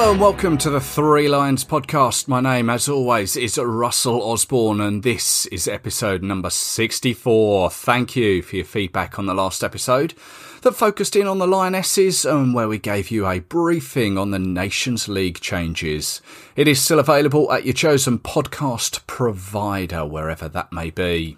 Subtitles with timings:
[0.00, 2.26] Hello and welcome to the Three Lions podcast.
[2.26, 7.70] My name, as always, is Russell Osborne, and this is episode number 64.
[7.70, 10.14] Thank you for your feedback on the last episode
[10.62, 14.38] that focused in on the Lionesses and where we gave you a briefing on the
[14.38, 16.22] Nations League changes.
[16.56, 21.36] It is still available at your chosen podcast provider, wherever that may be.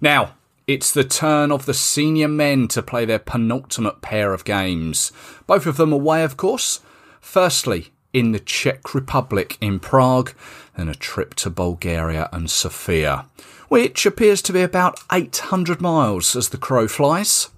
[0.00, 0.34] Now,
[0.66, 5.12] it's the turn of the senior men to play their penultimate pair of games.
[5.46, 6.80] Both of them away, of course.
[7.20, 10.32] Firstly, in the Czech Republic in Prague,
[10.76, 13.26] then a trip to Bulgaria and Sofia,
[13.68, 17.50] which appears to be about 800 miles as the crow flies.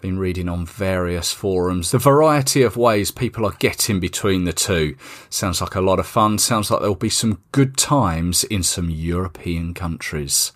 [0.00, 4.96] Been reading on various forums the variety of ways people are getting between the two.
[5.28, 6.38] Sounds like a lot of fun.
[6.38, 10.52] Sounds like there'll be some good times in some European countries.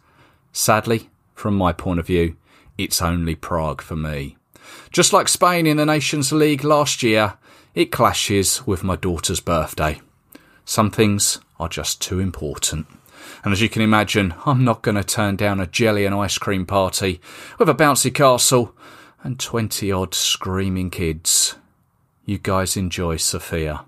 [0.52, 2.36] Sadly, from my point of view,
[2.78, 4.36] it's only Prague for me.
[4.92, 7.34] Just like Spain in the Nations League last year,
[7.74, 10.00] it clashes with my daughter's birthday.
[10.64, 12.86] Some things are just too important.
[13.44, 16.38] And as you can imagine, I'm not going to turn down a jelly and ice
[16.38, 17.20] cream party
[17.58, 18.74] with a bouncy castle
[19.22, 21.56] and 20 odd screaming kids.
[22.24, 23.84] You guys enjoy Sofia.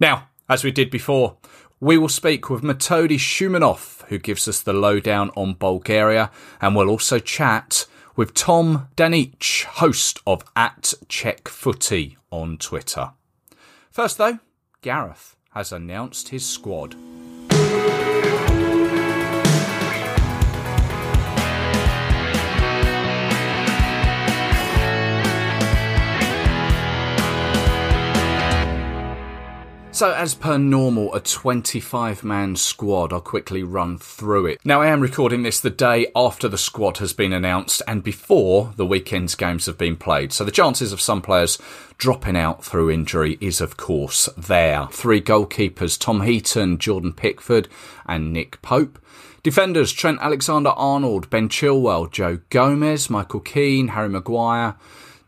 [0.00, 1.36] Now, as we did before,
[1.80, 6.90] we will speak with Metodi Shumanov, who gives us the lowdown on Bulgaria, and we'll
[6.90, 13.12] also chat with Tom Danicek, host of At Czech Footy on Twitter.
[13.90, 14.38] First, though,
[14.80, 16.94] Gareth has announced his squad.
[29.94, 34.58] So, as per normal, a 25 man squad, I'll quickly run through it.
[34.64, 38.72] Now, I am recording this the day after the squad has been announced and before
[38.76, 40.32] the weekend's games have been played.
[40.32, 41.58] So, the chances of some players
[41.98, 44.86] dropping out through injury is, of course, there.
[44.90, 47.68] Three goalkeepers Tom Heaton, Jordan Pickford,
[48.06, 48.98] and Nick Pope.
[49.42, 54.74] Defenders Trent Alexander Arnold, Ben Chilwell, Joe Gomez, Michael Keane, Harry Maguire.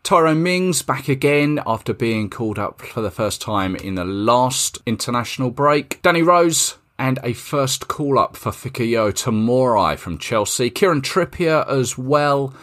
[0.05, 4.77] Tyrone Mings back again after being called up for the first time in the last
[4.85, 5.99] international break.
[6.03, 10.69] Danny Rose and a first call up for Fikayo Tomori from Chelsea.
[10.69, 12.53] Kieran Trippier as well.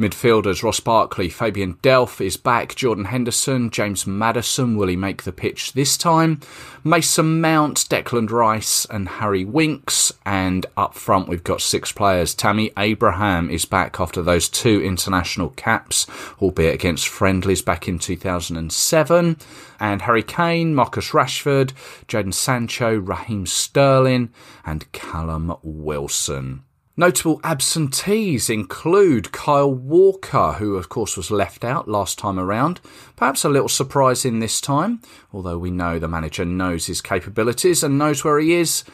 [0.00, 5.32] Midfielders Ross Barkley, Fabian Delph is back, Jordan Henderson, James Maddison, will he make the
[5.32, 6.40] pitch this time?
[6.82, 10.10] Mason Mount, Declan Rice, and Harry Winks.
[10.24, 12.34] And up front, we've got six players.
[12.34, 16.06] Tammy Abraham is back after those two international caps,
[16.40, 19.36] albeit against friendlies back in 2007.
[19.78, 21.72] And Harry Kane, Marcus Rashford,
[22.08, 24.30] Jadon Sancho, Raheem Sterling,
[24.64, 26.62] and Callum Wilson.
[27.00, 32.78] Notable absentees include Kyle Walker, who of course was left out last time around.
[33.16, 35.00] Perhaps a little surprising this time,
[35.32, 38.84] although we know the manager knows his capabilities and knows where he is,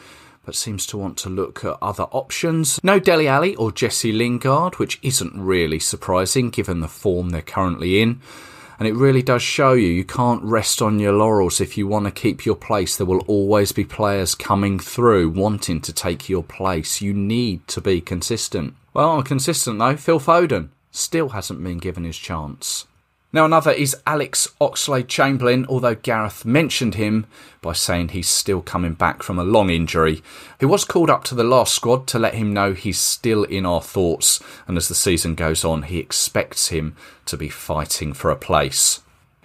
[0.45, 2.81] but seems to want to look at other options.
[2.81, 7.99] No Dele Alli or Jesse Lingard, which isn't really surprising given the form they're currently
[8.01, 8.21] in.
[8.79, 12.05] And it really does show you you can't rest on your laurels if you want
[12.05, 12.95] to keep your place.
[12.95, 17.01] There will always be players coming through wanting to take your place.
[17.01, 18.75] You need to be consistent.
[18.93, 19.97] Well, I'm consistent though.
[19.97, 22.85] Phil Foden still hasn't been given his chance.
[23.37, 27.27] Now, another is Alex Oxlade Chamberlain, although Gareth mentioned him
[27.61, 30.23] by saying he's still coming back from a long injury.
[30.59, 33.63] He was called up to the last squad to let him know he's still in
[33.63, 36.95] our thoughts, and as the season goes on, he expects him
[37.27, 39.01] to be fighting for a place.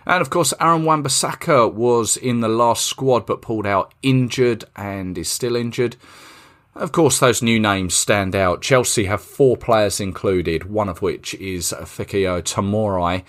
[0.06, 5.19] And of course, Aaron Wan-Bissaka was in the last squad but pulled out injured and
[5.19, 5.97] is still injured.
[6.74, 8.62] Of course, those new names stand out.
[8.62, 13.24] Chelsea have four players included, one of which is Fikayo Tomori.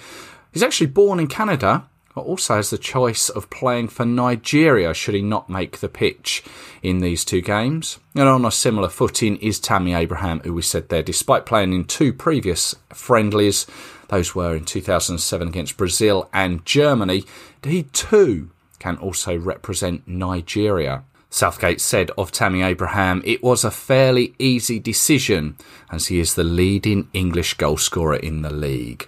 [0.54, 5.16] He's actually born in Canada, but also has the choice of playing for Nigeria should
[5.16, 6.44] he not make the pitch
[6.84, 7.98] in these two games.
[8.14, 11.86] And on a similar footing is Tammy Abraham, who we said there, despite playing in
[11.86, 13.66] two previous friendlies,
[14.10, 17.26] those were in 2007 against Brazil and Germany,
[17.64, 21.04] he too can also represent Nigeria.
[21.32, 25.58] Southgate said of Tammy Abraham, it was a fairly easy decision
[25.92, 29.08] as he is the leading English goalscorer in the league.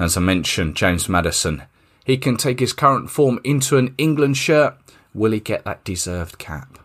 [0.00, 1.64] As I mentioned, James Maddison.
[2.06, 4.74] he can take his current form into an England shirt.
[5.12, 6.78] Will he get that deserved cap?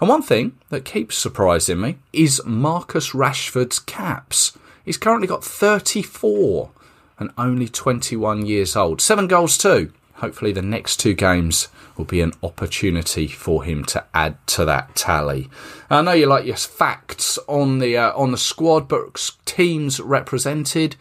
[0.00, 4.56] And one thing that keeps surprising me is Marcus Rashford's caps.
[4.84, 6.70] He's currently got 34
[7.18, 9.00] and only 21 years old.
[9.00, 9.92] Seven goals too.
[10.14, 14.94] Hopefully, the next two games will be an opportunity for him to add to that
[14.94, 15.50] tally.
[15.90, 20.94] I know you like your facts on the uh, on the squad, but teams represented.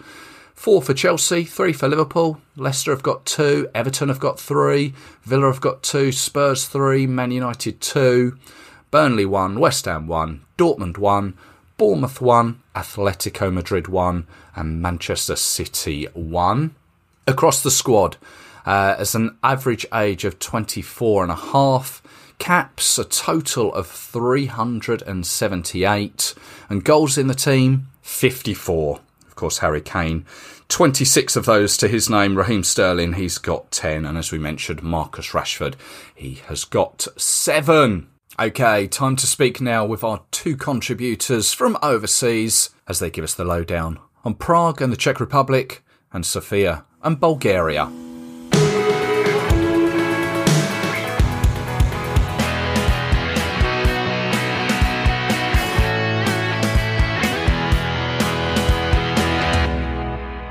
[0.60, 2.42] Four for Chelsea, three for Liverpool.
[2.58, 3.70] Leicester have got two.
[3.74, 4.94] Everton have got three.
[5.24, 6.12] Villa have got two.
[6.12, 7.08] Spurs three.
[7.08, 8.38] Man United two.
[8.92, 9.62] Burnley one.
[9.62, 10.42] West Ham one.
[10.58, 11.36] Dortmund one.
[11.78, 12.62] Bournemouth one.
[12.76, 14.28] Atletico Madrid one.
[14.54, 16.76] And Manchester City one.
[17.26, 18.18] Across the squad,
[18.66, 22.04] uh, as an average age of 24 and a half.
[22.38, 26.36] Caps a total of 378
[26.70, 29.00] and goals in the team 54.
[29.40, 30.26] Course, Harry Kane
[30.68, 32.38] 26 of those to his name.
[32.38, 34.06] Raheem Sterling, he's got 10.
[34.06, 35.76] And as we mentioned, Marcus Rashford,
[36.14, 38.10] he has got 7.
[38.38, 43.34] Okay, time to speak now with our two contributors from overseas as they give us
[43.34, 48.09] the lowdown on Prague and the Czech Republic and Sofia and Bulgaria.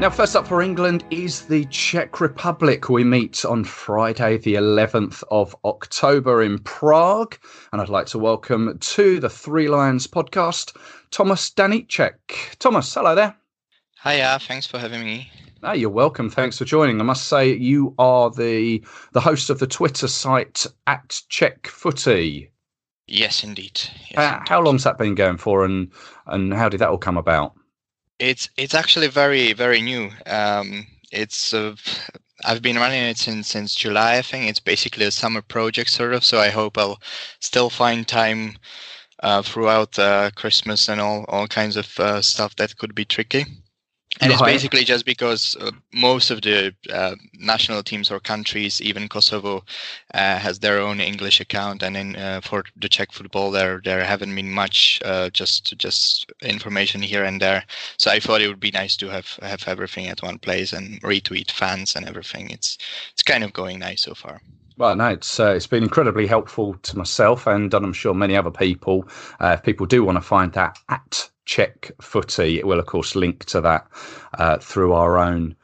[0.01, 2.89] Now, first up for England is the Czech Republic.
[2.89, 7.37] We meet on Friday, the 11th of October in Prague.
[7.73, 10.77] And I'd like to welcome to the Three Lions podcast,
[11.11, 12.57] Thomas Danicek.
[12.61, 13.35] Thomas, hello there.
[14.05, 15.33] Hiya, thanks for having me.
[15.65, 16.31] Ah, you're welcome.
[16.31, 17.01] Thanks for joining.
[17.01, 22.53] I must say you are the the host of the Twitter site at Czech Footy.
[23.09, 23.81] Yes, indeed.
[24.11, 24.49] Yes, uh, indeed.
[24.49, 25.91] How long's that been going for, and
[26.27, 27.58] and how did that all come about?
[28.21, 30.11] It's it's actually very very new.
[30.27, 31.75] Um, it's uh,
[32.45, 34.17] I've been running it since since July.
[34.19, 36.25] I think it's basically a summer project sort of.
[36.25, 37.01] So I hope I'll
[37.41, 38.59] still find time
[39.23, 43.47] uh, throughout uh, Christmas and all all kinds of uh, stuff that could be tricky.
[44.21, 49.09] And it's basically just because uh, most of the uh, national teams or countries, even
[49.09, 49.65] Kosovo,
[50.15, 54.05] uh, has their own English account, and in uh, for the Czech football, there there
[54.05, 57.65] haven't been much, uh, just just information here and there.
[57.97, 61.01] So I thought it would be nice to have have everything at one place and
[61.03, 62.51] retweet fans and everything.
[62.51, 62.79] It's
[63.13, 64.41] it's kind of going nice so far.
[64.79, 68.51] Well, no, it's uh, it's been incredibly helpful to myself, and I'm sure many other
[68.51, 69.09] people.
[69.41, 73.17] Uh, if people do want to find that at Czech Footy, it will of course
[73.17, 73.87] link to that
[74.35, 75.57] uh, through our own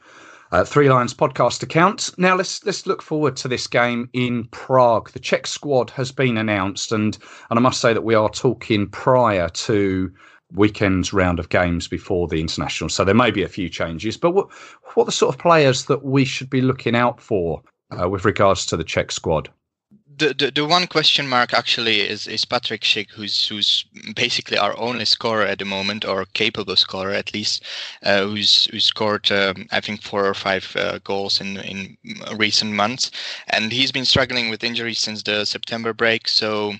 [0.51, 2.09] uh, Three Lions podcast account.
[2.17, 5.11] Now let's let's look forward to this game in Prague.
[5.11, 7.15] The Czech squad has been announced, and
[7.51, 10.11] and I must say that we are talking prior to
[10.51, 12.89] weekend's round of games before the international.
[12.89, 14.51] So there may be a few changes, but what
[14.95, 17.61] what the sort of players that we should be looking out for
[17.91, 19.49] uh, with regards to the Czech squad?
[20.17, 23.83] The, the the one question mark actually is is Patrick Schick, who's who's
[24.15, 27.63] basically our only scorer at the moment, or capable scorer at least,
[28.03, 31.97] uh, who's who scored um, I think four or five uh, goals in in
[32.37, 33.11] recent months,
[33.47, 36.27] and he's been struggling with injuries since the September break.
[36.29, 36.75] So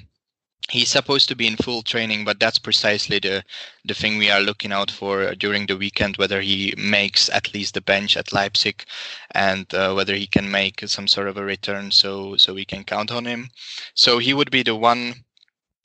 [0.69, 3.43] he's supposed to be in full training, but that's precisely the
[3.85, 6.17] the thing we are looking out for during the weekend.
[6.17, 8.83] Whether he makes at least the bench at Leipzig,
[9.31, 12.83] and uh, whether he can make some sort of a return, so so we can
[12.83, 13.49] count on him.
[13.93, 15.15] So he would be the one.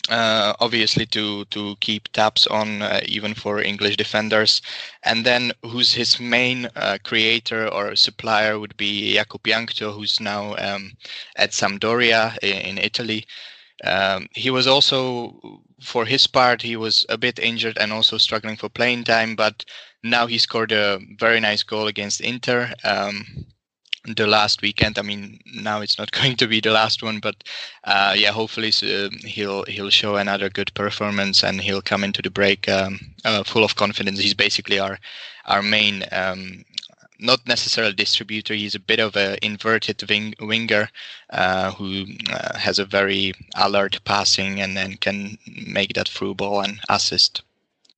[0.08, 4.62] Uh, obviously, to to keep tabs on uh, even for English defenders,
[5.02, 10.56] and then who's his main uh, creator or supplier would be Jakub Jankto, who's now
[10.56, 10.92] um,
[11.36, 13.26] at Sampdoria in, in Italy.
[13.84, 18.56] Um, he was also, for his part, he was a bit injured and also struggling
[18.56, 19.36] for playing time.
[19.36, 19.64] But
[20.02, 23.46] now he scored a very nice goal against Inter um,
[24.16, 24.98] the last weekend.
[24.98, 27.42] I mean, now it's not going to be the last one, but
[27.84, 32.30] uh, yeah, hopefully uh, he'll he'll show another good performance and he'll come into the
[32.30, 34.18] break um, uh, full of confidence.
[34.18, 34.98] He's basically our
[35.46, 36.64] our main um,
[37.20, 38.54] not necessarily a distributor.
[38.54, 40.88] He's a bit of an inverted wing, winger
[41.30, 46.60] uh, who uh, has a very alert passing and then can make that through ball
[46.60, 47.42] and assist.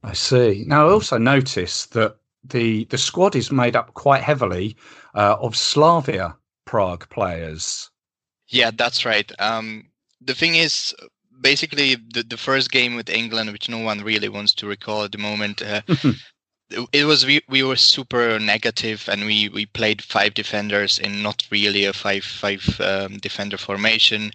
[0.03, 0.65] I see.
[0.67, 4.77] Now, I also noticed that the the squad is made up quite heavily
[5.15, 7.91] uh, of Slavia Prague players.
[8.49, 9.31] Yeah, that's right.
[9.39, 9.87] Um,
[10.21, 10.95] the thing is,
[11.41, 15.13] basically, the, the first game with England, which no one really wants to recall at
[15.13, 15.83] the moment, uh,
[16.93, 21.47] it was we, we were super negative and we we played five defenders in not
[21.51, 24.33] really a five five um, defender formation.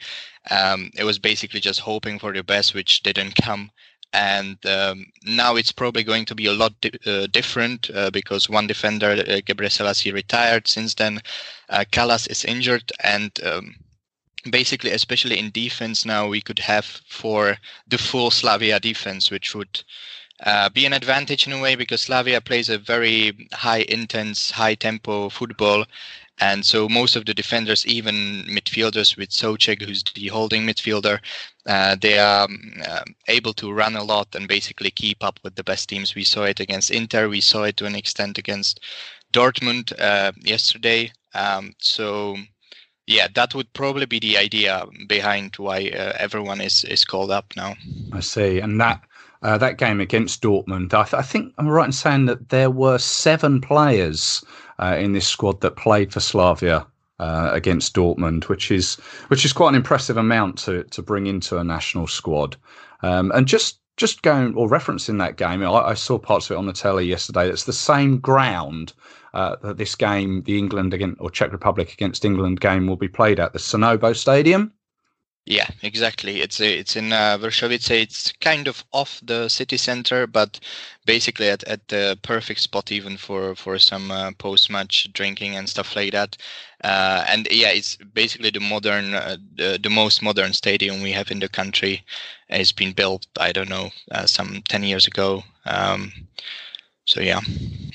[0.50, 3.72] Um, it was basically just hoping for the best which didn't come.
[4.13, 8.50] And um, now it's probably going to be a lot di- uh, different uh, because
[8.50, 11.20] one defender uh, Gebre Selassie retired since then.
[11.70, 11.84] Uh,
[12.29, 13.75] is injured and um,
[14.51, 19.84] basically, especially in defense now, we could have for the full Slavia defense, which would
[20.46, 24.75] uh, be an advantage in a way because Slavia plays a very high intense, high
[24.75, 25.86] tempo football.
[26.39, 31.20] And so most of the defenders, even midfielders with Soucek, who's the holding midfielder,
[31.66, 35.56] uh, they are um, uh, able to run a lot and basically keep up with
[35.56, 36.13] the best teams.
[36.13, 37.27] We saw it against Inter.
[37.27, 38.82] We saw it to an extent against
[39.34, 41.12] Dortmund uh, yesterday.
[41.34, 42.38] Um, so
[43.08, 47.54] yeah, that would probably be the idea behind why uh, everyone is is called up
[47.56, 47.76] now.
[48.12, 49.02] I see, and that
[49.42, 52.70] uh, that game against Dortmund, I, th- I, think I'm right in saying that there
[52.70, 54.44] were seven players
[54.80, 56.86] uh, in this squad that played for Slavia
[57.20, 58.96] uh, against Dortmund, which is
[59.30, 62.58] which is quite an impressive amount to to bring into a national squad.
[63.04, 66.60] Um, and just just going or referencing that game, I, I, saw parts of it
[66.60, 67.50] on the telly yesterday.
[67.50, 68.94] It's the same ground
[69.34, 73.07] uh, that this game, the England against or Czech Republic against England game, will be
[73.07, 74.74] played at the Sinobo Stadium.
[75.50, 76.41] Yeah, exactly.
[76.41, 80.60] It's it's in uh, It's kind of off the city center, but
[81.05, 85.69] basically at, at the perfect spot even for for some uh, post match drinking and
[85.69, 86.36] stuff like that.
[86.84, 91.31] Uh, and yeah, it's basically the modern, uh, the, the most modern stadium we have
[91.31, 92.03] in the country.
[92.50, 95.43] It's been built, I don't know, uh, some ten years ago.
[95.65, 96.12] Um,
[97.08, 97.42] so yeah.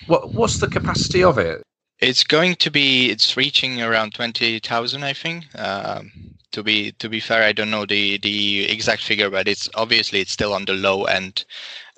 [0.07, 1.62] What what's the capacity of it?
[2.00, 3.11] It's going to be.
[3.11, 5.47] It's reaching around twenty thousand, I think.
[5.57, 6.11] Um,
[6.50, 10.21] to be to be fair, I don't know the the exact figure, but it's obviously
[10.21, 11.45] it's still on the low end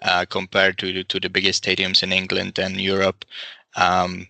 [0.02, 3.24] uh, compared to to the biggest stadiums in England and Europe.
[3.76, 4.28] Um,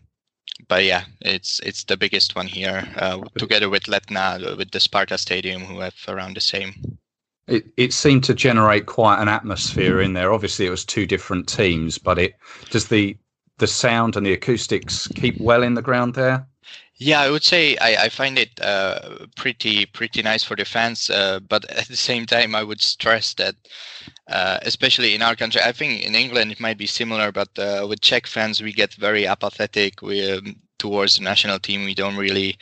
[0.69, 5.19] but yeah, it's it's the biggest one here, uh, together with Letna, with the Sparta
[5.19, 6.99] Stadium, who have around the same.
[7.47, 10.33] It it seemed to generate quite an atmosphere in there.
[10.33, 12.35] Obviously, it was two different teams, but it
[12.71, 13.17] does the
[13.59, 16.47] the sound and the acoustics keep well in the ground there.
[16.97, 21.11] Yeah, I would say I, I find it uh, pretty pretty nice for the fans,
[21.11, 23.57] uh, but at the same time, I would stress that,
[24.29, 27.87] uh, especially in our country, I think in England it might be similar, but uh,
[27.89, 30.03] with Czech fans, we get very apathetic.
[30.03, 32.59] We um, towards the national team, we don't really,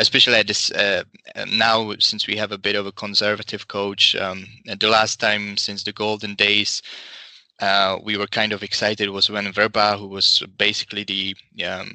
[0.00, 1.04] especially at this uh,
[1.46, 4.16] now since we have a bit of a conservative coach.
[4.16, 6.82] Um, the last time since the golden days.
[7.60, 11.94] Uh, we were kind of excited was when Vrba, who was basically the um,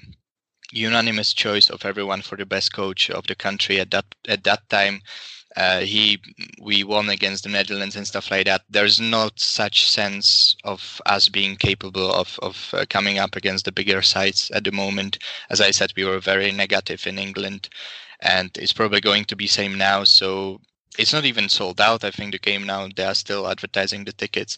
[0.71, 4.69] unanimous choice of everyone for the best coach of the country at that at that
[4.69, 5.01] time.
[5.55, 6.19] Uh, he
[6.61, 8.63] we won against the Netherlands and stuff like that.
[8.69, 13.71] There's not such sense of us being capable of of uh, coming up against the
[13.71, 15.17] bigger sides at the moment.
[15.49, 17.69] As I said, we were very negative in England,
[18.19, 20.03] and it's probably going to be same now.
[20.03, 20.59] So
[20.97, 22.03] it's not even sold out.
[22.03, 24.57] I think the game now they are still advertising the tickets.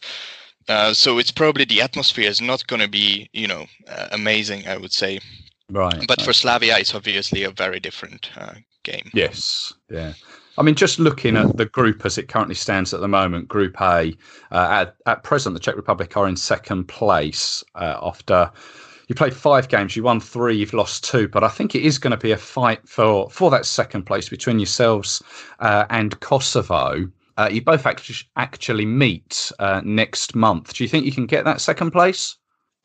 [0.67, 4.67] Uh, so it's probably the atmosphere is not going to be you know uh, amazing.
[4.67, 5.19] I would say
[5.69, 6.05] Right.
[6.07, 9.09] But for Slavia, it's obviously a very different uh, game.
[9.13, 9.73] Yes.
[9.89, 10.13] Yeah.
[10.57, 13.79] I mean, just looking at the group as it currently stands at the moment, Group
[13.79, 14.15] A,
[14.51, 18.51] uh, at, at present, the Czech Republic are in second place uh, after
[19.07, 21.27] you played five games, you won three, you've lost two.
[21.27, 24.29] But I think it is going to be a fight for, for that second place
[24.29, 25.23] between yourselves
[25.59, 27.09] uh, and Kosovo.
[27.37, 30.73] Uh, you both actually, actually meet uh, next month.
[30.73, 32.35] Do you think you can get that second place?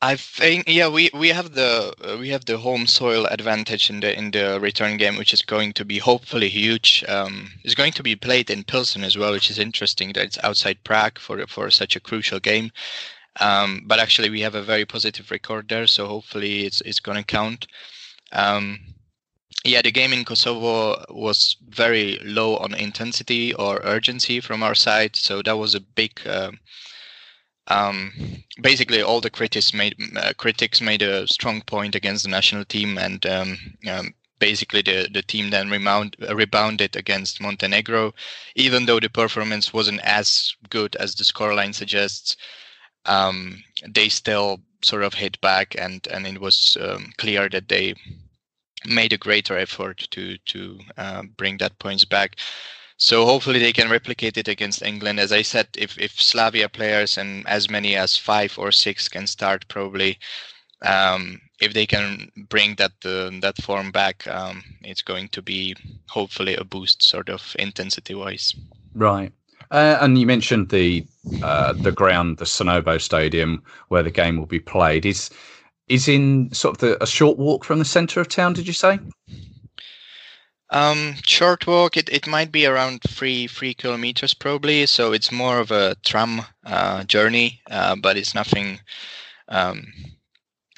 [0.03, 4.01] I think yeah, we we have the uh, we have the home soil advantage in
[4.01, 7.05] the in the return game, which is going to be hopefully huge.
[7.07, 10.43] Um, it's going to be played in Pilsen as well, which is interesting that it's
[10.43, 12.71] outside Prague for for such a crucial game.
[13.39, 17.17] Um, but actually, we have a very positive record there, so hopefully it's it's going
[17.17, 17.67] to count.
[18.33, 18.79] Um,
[19.63, 25.15] yeah, the game in Kosovo was very low on intensity or urgency from our side,
[25.15, 26.19] so that was a big.
[26.27, 26.51] Uh,
[27.67, 28.11] um,
[28.61, 32.97] basically all the critics made uh, critics made a strong point against the national team,
[32.97, 33.57] and um,
[33.89, 38.13] um, basically the the team then rebound, uh, rebounded against Montenegro,
[38.55, 42.35] even though the performance wasn't as good as the scoreline suggests.
[43.05, 47.95] Um, they still sort of hit back, and and it was um, clear that they
[48.85, 52.37] made a greater effort to to uh, bring that points back.
[53.03, 55.19] So hopefully they can replicate it against England.
[55.19, 59.27] As I said, if if Slavia players and as many as five or six can
[59.27, 60.17] start, probably
[60.83, 65.75] um, if they can bring that uh, that form back, um, it's going to be
[66.07, 68.55] hopefully a boost, sort of intensity wise.
[68.95, 69.33] Right.
[69.69, 71.05] Uh, and you mentioned the
[71.43, 75.05] uh, the ground, the Sinobo Stadium, where the game will be played.
[75.05, 75.29] Is
[75.89, 78.53] is in sort of the, a short walk from the centre of town.
[78.53, 78.97] Did you say?
[80.73, 84.85] Um, short walk, it, it might be around three three kilometers probably.
[84.87, 88.81] So it's more of a tram uh, journey, uh, but it's nothing.
[89.49, 89.93] Um,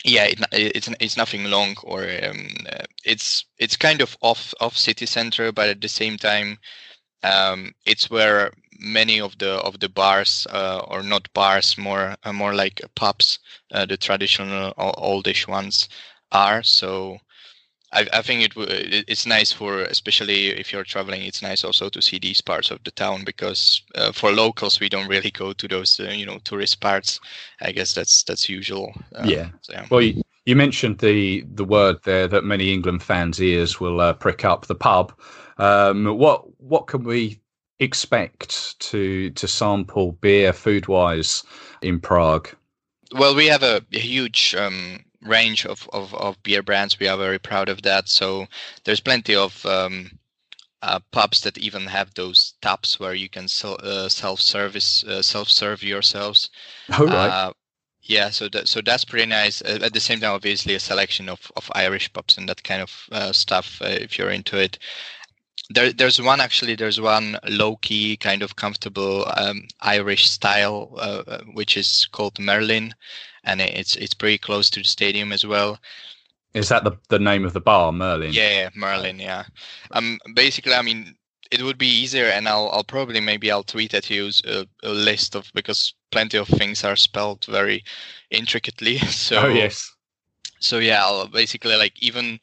[0.05, 4.77] yeah, it, it's it's nothing long, or um, uh, it's it's kind of off off
[4.77, 6.59] city center, but at the same time,
[7.23, 12.33] um, it's where many of the of the bars, uh, or not bars, more uh,
[12.33, 13.39] more like pubs,
[13.73, 15.89] uh, the traditional oldish ones,
[16.31, 16.63] are.
[16.63, 17.19] So
[17.95, 18.53] I, I think it
[19.07, 21.21] it's nice for especially if you're traveling.
[21.21, 24.89] It's nice also to see these parts of the town because uh, for locals we
[24.89, 27.19] don't really go to those uh, you know tourist parts.
[27.61, 28.93] I guess that's that's usual.
[29.15, 29.49] Uh, yeah.
[29.61, 29.85] So, yeah.
[29.89, 34.13] Well, you, you, mentioned the the word there that many England fans' ears will uh,
[34.13, 34.65] prick up.
[34.65, 35.13] The pub.
[35.57, 37.39] Um, what what can we
[37.79, 41.43] expect to to sample beer food wise
[41.81, 42.49] in Prague?
[43.13, 46.99] Well, we have a, a huge um, range of, of, of beer brands.
[46.99, 48.07] We are very proud of that.
[48.07, 48.47] So
[48.83, 50.11] there's plenty of um,
[50.81, 55.83] uh, pubs that even have those taps where you can sel- uh, self-service, uh, self-serve
[55.83, 56.49] yourselves.
[56.97, 57.29] Oh, right.
[57.29, 57.53] Uh,
[58.01, 59.63] yeah, so that, so that's pretty nice.
[59.63, 62.81] Uh, at the same time, obviously, a selection of, of Irish pubs and that kind
[62.81, 64.77] of uh, stuff if you're into it.
[65.71, 66.75] There, there's one actually.
[66.75, 70.91] There's one low-key, kind of comfortable um, Irish style,
[71.53, 72.93] which is called Merlin,
[73.45, 75.79] and it's it's pretty close to the stadium as well.
[76.53, 78.33] Is that the the name of the bar, Merlin?
[78.33, 79.19] Yeah, Merlin.
[79.19, 79.43] Yeah.
[79.91, 80.19] Um.
[80.33, 81.15] Basically, I mean,
[81.51, 84.89] it would be easier, and I'll I'll probably maybe I'll tweet at you a, a
[84.89, 87.83] list of because plenty of things are spelled very
[88.31, 88.97] intricately.
[89.07, 89.43] So.
[89.43, 89.91] Oh yes.
[90.59, 92.39] So yeah, I'll basically like even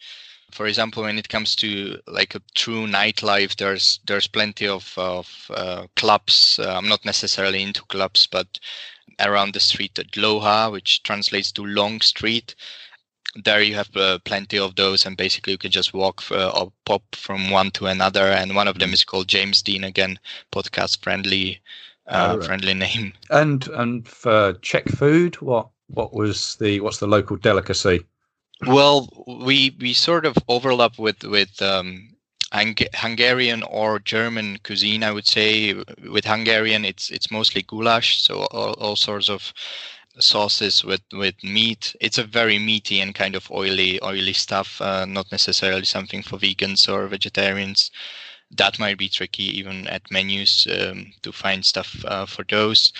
[0.52, 5.50] for example, when it comes to like a true nightlife, there's there's plenty of of
[5.50, 6.59] uh, clubs.
[6.62, 8.61] Uh, I'm not necessarily into clubs, but
[9.21, 12.54] around the street at Loha, which translates to Long Street.
[13.44, 16.73] There you have uh, plenty of those, and basically you can just walk uh, or
[16.85, 18.26] pop from one to another.
[18.26, 20.18] And one of them is called James Dean again,
[20.52, 21.61] podcast friendly,
[22.06, 22.47] uh, right.
[22.47, 23.14] friendly name.
[23.30, 28.04] And and for Czech food, what what was the what's the local delicacy?
[28.66, 32.12] Well, we we sort of overlap with with um,
[32.52, 35.75] Hungarian or German cuisine, I would say.
[36.11, 39.52] With Hungarian, it's it's mostly goulash, so all, all sorts of
[40.18, 41.97] sauces with with meat.
[42.00, 44.80] It's a very meaty and kind of oily oily stuff.
[44.80, 47.90] Uh, not necessarily something for vegans or vegetarians.
[48.50, 52.92] That might be tricky even at menus um, to find stuff uh, for those.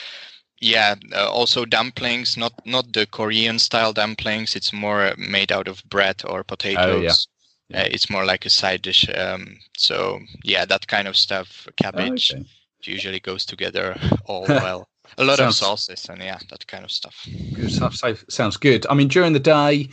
[0.61, 4.57] Yeah, uh, also dumplings, not not the Korean style dumplings.
[4.57, 7.29] It's more made out of bread or potatoes.
[7.75, 9.09] Uh, it's more like a side dish.
[9.15, 12.45] Um, so yeah, that kind of stuff, cabbage, okay.
[12.83, 14.89] usually goes together all well.
[15.19, 17.27] A lot sounds, of sauces and yeah, that kind of stuff.
[17.55, 18.01] Good stuff.
[18.29, 18.87] Sounds good.
[18.89, 19.89] I mean, during the day,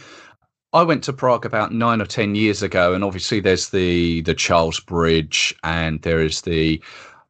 [0.72, 4.34] I went to Prague about nine or ten years ago, and obviously there's the the
[4.34, 6.82] Charles Bridge, and there is the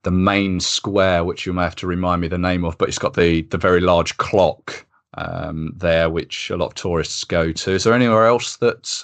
[0.03, 2.99] the main square, which you may have to remind me the name of, but it's
[2.99, 4.85] got the the very large clock
[5.15, 7.71] um, there, which a lot of tourists go to.
[7.71, 9.03] Is there anywhere else that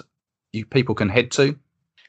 [0.56, 1.58] you people can head to?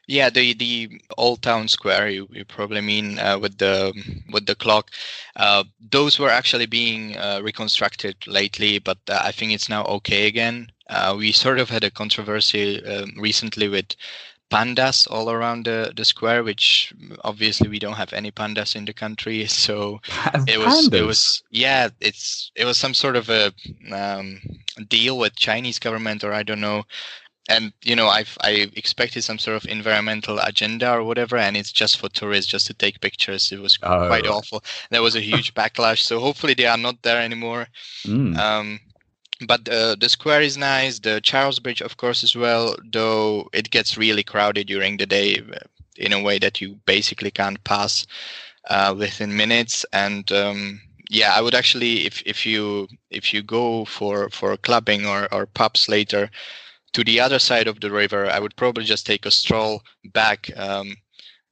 [0.08, 3.92] Yeah, the the old town square you, you probably mean uh, with the
[4.32, 4.90] with the clock.
[5.36, 10.26] Uh, those were actually being uh, reconstructed lately, but uh, I think it's now okay
[10.26, 10.72] again.
[10.88, 13.94] Uh, we sort of had a controversy um, recently with
[14.50, 18.92] pandas all around the, the square, which obviously we don't have any pandas in the
[18.92, 19.46] country.
[19.68, 20.00] So
[20.46, 23.52] it was it was yeah, it's it was some sort of a
[23.92, 24.40] um,
[24.88, 26.84] deal with Chinese government or I don't know
[27.48, 31.72] and you know i i expected some sort of environmental agenda or whatever and it's
[31.72, 33.50] just for tourists just to take pictures.
[33.50, 34.62] It was oh, quite awful.
[34.90, 37.68] There was a huge backlash so hopefully they are not there anymore.
[38.04, 38.36] Mm.
[38.36, 38.80] um,
[39.46, 43.70] but uh, the square is nice the charles bridge of course as well though it
[43.70, 45.58] gets really crowded during the day uh,
[45.96, 48.06] in a way that you basically can't pass
[48.68, 49.86] uh, within minutes.
[49.92, 50.80] And um,
[51.10, 55.46] yeah i would actually if, if you if you go for for clubbing or, or
[55.46, 56.30] pubs later
[56.92, 60.50] to the other side of the river, I would probably just take a stroll back
[60.56, 60.94] um,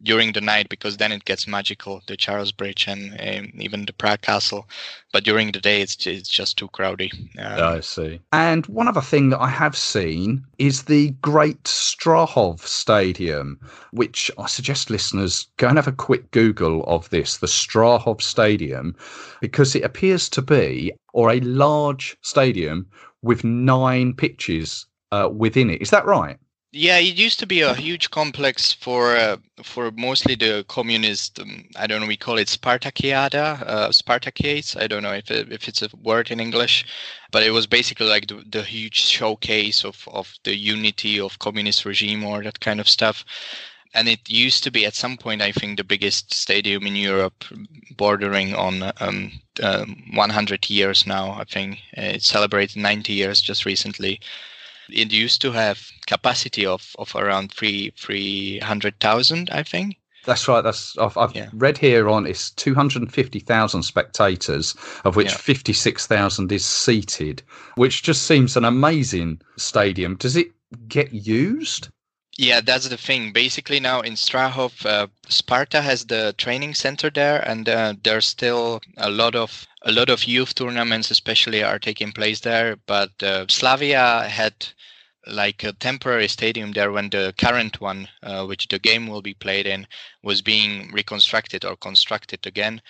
[0.02, 3.92] during the night because then it gets magical, the Charles Bridge and um, even the
[3.92, 4.68] Prague Castle.
[5.12, 7.12] But during the day, it's it's just too crowded.
[7.38, 8.20] Um, I see.
[8.32, 13.58] And one other thing that I have seen is the Great Strahov Stadium,
[13.92, 18.94] which I suggest listeners go and have a quick Google of this, the Strahov Stadium,
[19.40, 22.86] because it appears to be or a large stadium
[23.22, 25.82] with nine pitches uh, within it.
[25.82, 26.38] Is that right?
[26.72, 31.40] Yeah, it used to be a huge complex for uh, for mostly the communist.
[31.40, 32.06] Um, I don't know.
[32.06, 34.78] We call it Spartakiada, uh, Spartakiades.
[34.78, 36.84] I don't know if it, if it's a word in English,
[37.30, 41.86] but it was basically like the, the huge showcase of of the unity of communist
[41.86, 43.24] regime or that kind of stuff.
[43.94, 47.42] And it used to be at some point, I think, the biggest stadium in Europe,
[47.96, 51.32] bordering on um, um, 100 years now.
[51.40, 54.20] I think it celebrated 90 years just recently
[54.88, 59.96] It used to have capacity of, of around three three hundred thousand, I think.
[60.24, 60.60] That's right.
[60.60, 61.50] That's I've, I've yeah.
[61.52, 65.36] read here on it's two hundred and fifty thousand spectators, of which yeah.
[65.36, 67.42] fifty six thousand is seated,
[67.76, 70.16] which just seems an amazing stadium.
[70.16, 70.48] Does it
[70.88, 71.88] get used?
[72.38, 73.32] Yeah, that's the thing.
[73.32, 78.82] Basically, now in Strahov, uh, Sparta has the training center there, and uh, there's still
[78.98, 82.76] a lot of a lot of youth tournaments, especially, are taking place there.
[82.86, 84.66] But uh, Slavia had
[85.26, 89.34] like a temporary stadium there when the current one, uh, which the game will be
[89.34, 89.86] played in,
[90.22, 92.80] was being reconstructed or constructed again.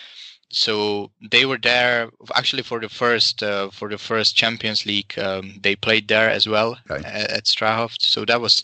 [0.51, 5.19] So they were there actually for the first uh, for the first Champions League.
[5.19, 7.05] Um, they played there as well okay.
[7.09, 7.97] at, at Strahov.
[7.99, 8.63] So that was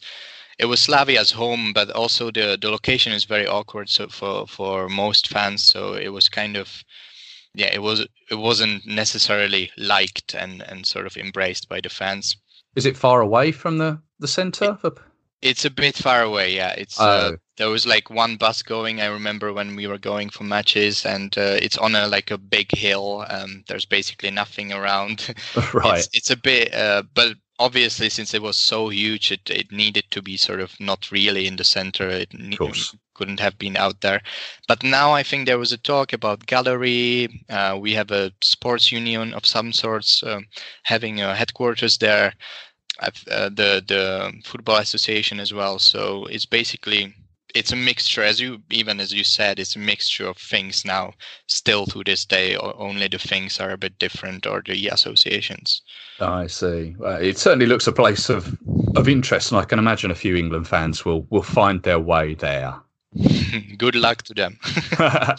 [0.59, 4.89] it was Slavia's home, but also the the location is very awkward so for for
[4.89, 5.65] most fans.
[5.65, 6.85] So it was kind of
[7.55, 12.37] yeah, it was it wasn't necessarily liked and and sort of embraced by the fans.
[12.75, 14.79] Is it far away from the the center?
[14.83, 14.99] It,
[15.43, 16.55] it's a bit far away.
[16.55, 17.35] Yeah, it's uh, oh.
[17.35, 19.01] uh, there was like one bus going.
[19.01, 22.39] I remember when we were going for matches, and uh, it's on a like a
[22.39, 23.27] big hill.
[23.29, 25.35] Um, there's basically nothing around.
[25.75, 25.99] right.
[25.99, 30.05] It's, it's a bit, uh, but obviously since it was so huge it, it needed
[30.11, 32.57] to be sort of not really in the center it ne-
[33.15, 34.21] couldn't have been out there.
[34.69, 37.45] But now i think there was a talk about gallery.
[37.49, 40.47] Uh, we have a sports union of some sorts um,
[40.85, 42.33] having a headquarters there
[43.01, 45.79] uh, the the football association as well.
[45.79, 47.15] So it's basically
[47.55, 48.23] it's a mixture.
[48.23, 51.13] As you even as you said it's a mixture of things now.
[51.47, 55.83] Still to this day only the things are a bit different or the associations.
[56.21, 56.95] I see.
[56.99, 58.59] Well, it certainly looks a place of
[58.97, 62.35] of interest and i can imagine a few england fans will will find their way
[62.35, 62.75] there
[63.79, 64.59] good luck to them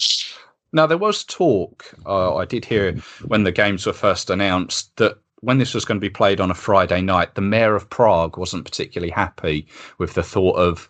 [0.74, 2.94] now there was talk uh, i did hear
[3.26, 6.50] when the games were first announced that when this was going to be played on
[6.50, 10.88] a Friday night, the mayor of Prague wasn't particularly happy with the thought of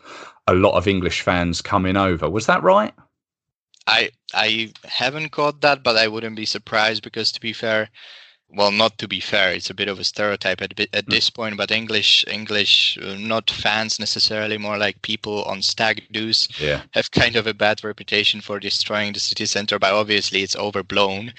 [0.47, 2.29] a lot of English fans coming over.
[2.29, 2.93] Was that right?
[3.87, 7.89] I I haven't caught that, but I wouldn't be surprised because to be fair,
[8.55, 11.35] well, not to be fair, it's a bit of a stereotype at at this mm.
[11.35, 11.57] point.
[11.57, 16.83] But English English uh, not fans necessarily, more like people on stag do's, yeah.
[16.91, 19.79] have kind of a bad reputation for destroying the city center.
[19.79, 21.33] But obviously, it's overblown,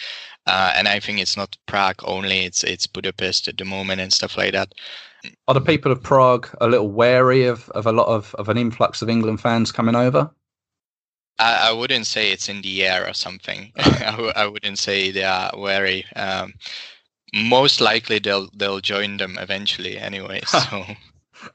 [0.47, 4.13] uh, and I think it's not Prague only; it's it's Budapest at the moment and
[4.13, 4.73] stuff like that.
[5.49, 8.59] Are the people of Prague a little wary of, of a lot of, of an
[8.59, 10.31] influx of England fans coming over?
[11.39, 13.73] I, I wouldn't say it's in the air or something.
[13.79, 16.05] I w- I wouldn't say they are wary.
[16.15, 16.55] Um,
[17.35, 20.41] most likely they'll they'll join them eventually anyway.
[20.55, 20.85] So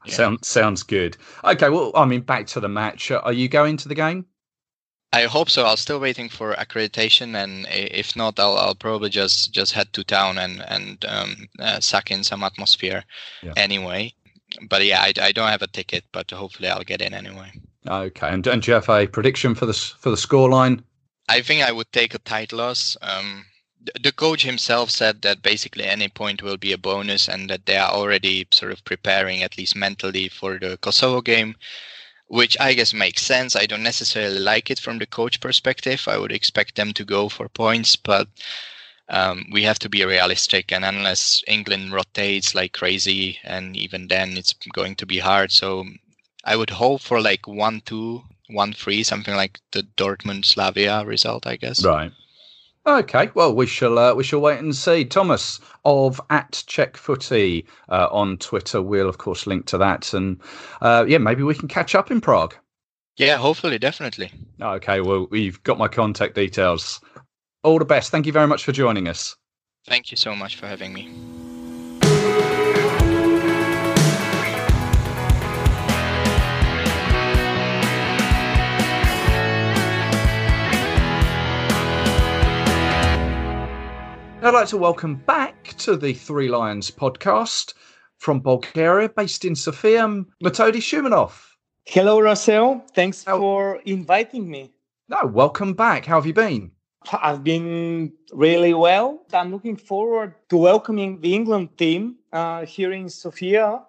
[0.06, 0.14] yeah.
[0.14, 1.18] sounds sounds good.
[1.44, 3.10] Okay, well, I mean, back to the match.
[3.10, 4.26] Are you going to the game?
[5.12, 5.66] I hope so.
[5.66, 10.04] I'm still waiting for accreditation, and if not, I'll, I'll probably just just head to
[10.04, 13.04] town and and um, uh, suck in some atmosphere
[13.42, 13.54] yeah.
[13.58, 14.14] anyway.
[14.70, 17.52] But yeah, I, I don't have a ticket, but hopefully I'll get in anyway.
[17.88, 20.84] Okay, and, and do you have a prediction for the for the scoreline?
[21.28, 22.96] I think I would take a tight loss.
[23.02, 23.46] Um,
[24.02, 27.78] the coach himself said that basically any point will be a bonus, and that they
[27.78, 31.56] are already sort of preparing, at least mentally, for the Kosovo game
[32.30, 33.56] which I guess makes sense.
[33.56, 36.08] I don't necessarily like it from the coach perspective.
[36.08, 38.28] I would expect them to go for points, but
[39.10, 40.72] um, we have to be realistic.
[40.72, 45.52] And unless England rotates like crazy, and even then it's going to be hard.
[45.52, 45.86] So
[46.46, 51.48] I would hope for like 1 2, 1 3, something like the Dortmund Slavia result,
[51.48, 51.84] I guess.
[51.84, 52.12] Right.
[52.90, 55.06] Okay, well, we shall uh, we shall wait and see.
[55.06, 58.82] Thomas of at Czech Footy uh, on Twitter.
[58.82, 60.42] We'll of course link to that, and
[60.82, 62.56] uh, yeah, maybe we can catch up in Prague.
[63.18, 64.32] Yeah, hopefully, definitely.
[64.60, 67.00] Okay, well, you've got my contact details.
[67.64, 68.10] All the best.
[68.10, 69.36] Thank you very much for joining us.
[69.86, 71.49] Thank you so much for having me.
[84.42, 87.74] I'd like to welcome back to the Three Lions podcast
[88.20, 90.08] from Bulgaria, based in Sofia,
[90.42, 91.34] Metodi Shumanov.
[91.86, 92.82] Hello, Russell.
[92.96, 93.38] Thanks How...
[93.38, 94.72] for inviting me.
[95.10, 96.06] No, welcome back.
[96.06, 96.72] How have you been?
[97.12, 99.26] I've been really well.
[99.34, 103.82] I'm looking forward to welcoming the England team uh, here in Sofia.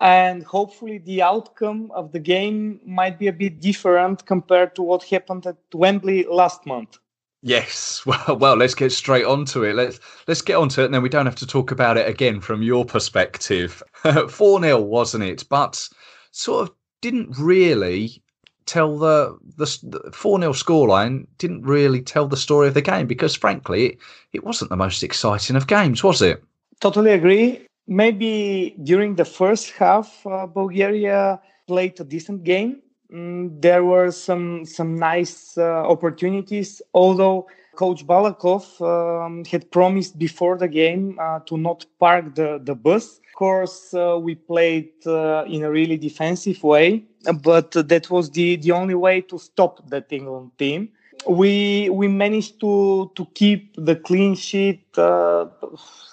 [0.00, 5.02] And hopefully, the outcome of the game might be a bit different compared to what
[5.02, 6.98] happened at Wembley last month.
[7.42, 8.02] Yes.
[8.06, 9.74] Well, well, let's get straight onto it.
[9.74, 12.40] Let's let's get onto it, and then we don't have to talk about it again
[12.40, 13.82] from your perspective.
[14.28, 15.44] Four 0 wasn't it?
[15.48, 15.88] But
[16.30, 18.22] sort of didn't really
[18.66, 23.34] tell the the four 0 scoreline didn't really tell the story of the game because,
[23.34, 23.98] frankly, it,
[24.32, 26.42] it wasn't the most exciting of games, was it?
[26.80, 27.66] Totally agree.
[27.86, 32.82] maybe during the first half, uh, Bulgaria played a decent game.
[33.12, 40.56] Mm, there were some some nice uh, opportunities, although Coach Balakov um, had promised before
[40.56, 43.18] the game uh, to not park the, the bus.
[43.18, 47.04] Of course, uh, we played uh, in a really defensive way,
[47.42, 50.88] but that was the, the only way to stop that England team.
[51.28, 55.46] We we managed to to keep the clean sheet uh,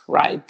[0.08, 0.48] right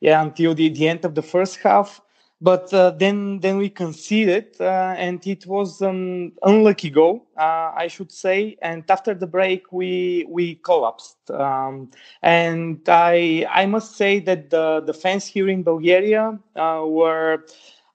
[0.00, 2.00] yeah until the, the end of the first half
[2.46, 7.88] but uh, then then we conceded uh, and it was an unlucky goal uh, i
[7.88, 8.56] should say.
[8.62, 11.18] And after the break we we collapsed.
[11.30, 11.90] Um,
[12.22, 17.44] and i i must say that the the fans here in bulgaria were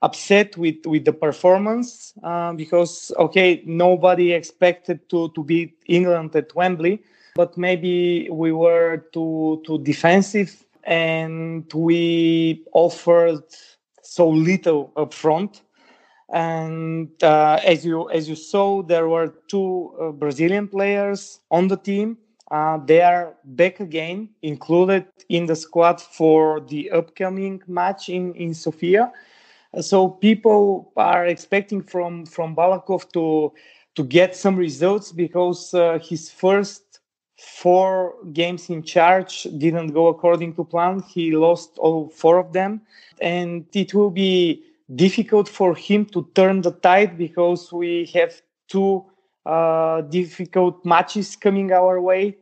[0.01, 2.93] upset with with the performance uh, because
[3.25, 6.95] okay nobody expected to to beat england at wembley
[7.35, 10.51] but maybe we were too too defensive
[10.83, 13.43] and we offered
[14.11, 15.61] so little upfront.
[16.33, 21.77] And uh, as you as you saw, there were two uh, Brazilian players on the
[21.77, 22.17] team.
[22.51, 28.53] Uh, they are back again, included in the squad for the upcoming match in in
[28.53, 29.11] Sofia.
[29.79, 33.53] So people are expecting from from Balakov to
[33.95, 36.90] to get some results because uh, his first
[37.41, 41.01] four games in charge didn't go according to plan.
[41.01, 42.81] He lost all four of them.
[43.19, 44.63] And it will be
[44.95, 49.05] difficult for him to turn the tide because we have two
[49.45, 52.37] uh, difficult matches coming our way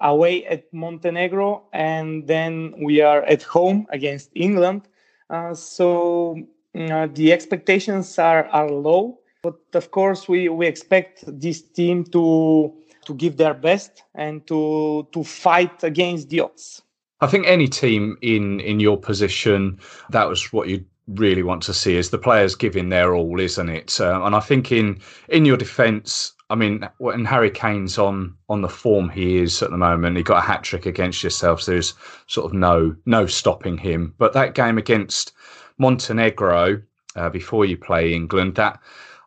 [0.00, 4.82] away at Montenegro, and then we are at home against England.
[5.28, 6.36] Uh, so
[6.78, 12.72] uh, the expectations are, are low, but of course, we, we expect this team to
[13.08, 16.82] to give their best and to to fight against the odds.
[17.20, 21.72] I think any team in in your position, that was what you really want to
[21.72, 23.98] see is the players giving their all, isn't it?
[23.98, 28.60] Uh, and I think in in your defence, I mean, when Harry Kane's on on
[28.60, 31.64] the form he is at the moment, he got a hat trick against yourselves.
[31.64, 31.94] So there's
[32.26, 34.14] sort of no no stopping him.
[34.18, 35.32] But that game against
[35.78, 36.82] Montenegro
[37.16, 38.78] uh, before you play England, that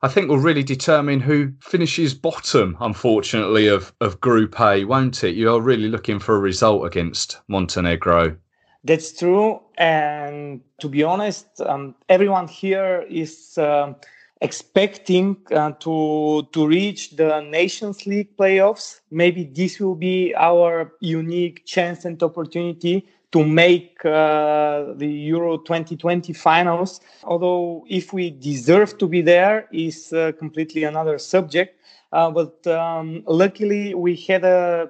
[0.04, 5.36] I think will really determine who finishes bottom, unfortunately, of, of Group A, won't it?
[5.36, 8.36] You are really looking for a result against Montenegro.
[8.84, 9.62] That's true.
[9.78, 13.94] And to be honest, um, everyone here is uh,
[14.42, 19.02] expecting uh, to, to reach the Nations League playoffs.
[19.12, 26.34] Maybe this will be our unique chance and opportunity to make uh, the Euro 2020
[26.34, 27.00] finals.
[27.24, 31.80] Although if we deserve to be there is uh, completely another subject.
[32.12, 34.89] Uh, but um, luckily we had a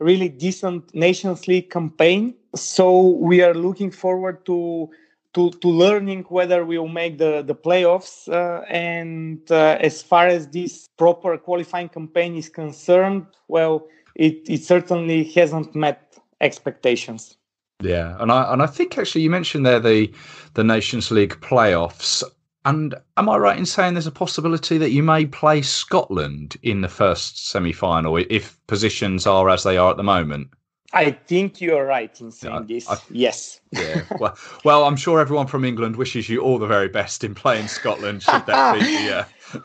[0.00, 2.34] really decent Nations League campaign.
[2.54, 4.90] So we are looking forward to
[5.34, 8.26] to, to learning whether we will make the, the playoffs.
[8.26, 14.64] Uh, and uh, as far as this proper qualifying campaign is concerned, well, it, it
[14.64, 17.36] certainly hasn't met expectations.
[17.82, 20.12] Yeah, and I and I think actually you mentioned there the
[20.54, 22.22] the Nations League playoffs.
[22.64, 26.80] And am I right in saying there's a possibility that you may play Scotland in
[26.80, 30.48] the first semi final if positions are as they are at the moment?
[30.92, 32.88] I think you're right in saying yeah, this.
[32.88, 33.60] I, yes.
[33.72, 34.04] Yeah.
[34.18, 37.68] Well, well, I'm sure everyone from England wishes you all the very best in playing
[37.68, 38.22] Scotland.
[38.22, 39.24] Should that be the, uh,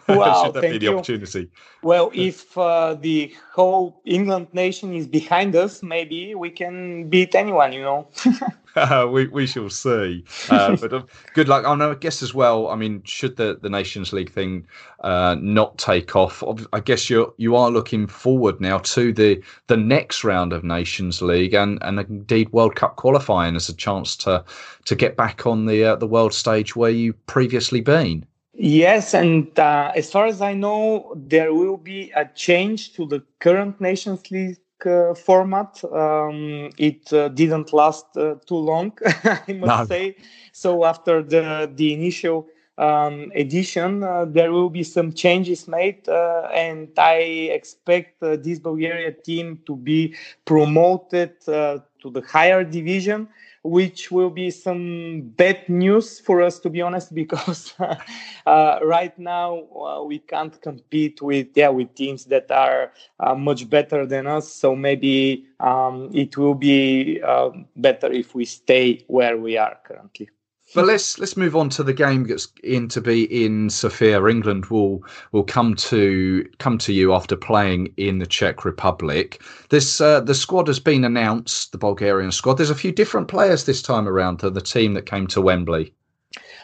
[0.09, 0.97] wow, should that be the you.
[0.97, 1.47] opportunity?
[1.81, 7.71] Well, if uh, the whole England nation is behind us, maybe we can beat anyone.
[7.71, 8.07] You know.
[9.09, 10.23] we we shall see.
[10.49, 11.03] Uh, but uh,
[11.33, 11.65] good luck.
[11.65, 11.91] I know.
[11.91, 12.69] I guess as well.
[12.69, 14.65] I mean, should the, the Nations League thing
[15.01, 19.77] uh, not take off, I guess you you are looking forward now to the the
[19.77, 24.43] next round of Nations League and and indeed World Cup qualifying as a chance to
[24.85, 28.25] to get back on the uh, the world stage where you previously been.
[28.53, 33.23] Yes, and uh, as far as I know, there will be a change to the
[33.39, 35.83] current Nations League uh, format.
[35.85, 38.91] Um, it uh, didn't last uh, too long,
[39.47, 39.87] I must no.
[39.87, 40.15] say.
[40.51, 46.47] So after the the initial um, edition, uh, there will be some changes made, uh,
[46.53, 50.15] and I expect this Bulgaria team to be
[50.45, 53.27] promoted to the higher division
[53.63, 57.73] which will be some bad news for us to be honest because
[58.45, 63.69] uh, right now uh, we can't compete with yeah with teams that are uh, much
[63.69, 64.51] better than us.
[64.51, 70.29] So maybe um, it will be uh, better if we stay where we are currently
[70.73, 74.25] but let's let's move on to the game that's in to be in Sofia.
[74.25, 79.41] England will will come to come to you after playing in the Czech Republic.
[79.69, 82.55] This uh, the squad has been announced, the Bulgarian squad.
[82.55, 85.93] There's a few different players this time around to the team that came to Wembley.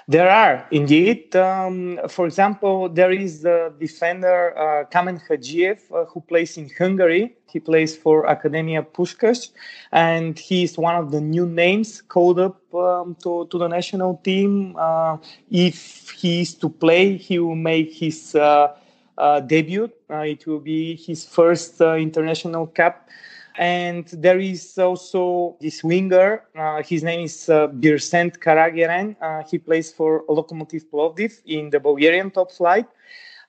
[0.09, 1.35] There are indeed.
[1.35, 7.35] Um, for example, there is the defender uh, Kamen Hadziev uh, who plays in Hungary.
[7.47, 9.49] He plays for Academia Puskás,
[9.91, 14.21] and he is one of the new names called up um, to, to the national
[14.23, 14.77] team.
[14.79, 15.17] Uh,
[15.51, 18.73] if he is to play, he will make his uh,
[19.17, 19.91] uh, debut.
[20.09, 23.09] Uh, it will be his first international cap
[23.57, 26.43] and there is also this winger.
[26.55, 29.15] Uh, his name is uh, Birsent Karagaren.
[29.19, 32.85] Uh, he plays for Lokomotiv Plovdiv in the Bulgarian top flight.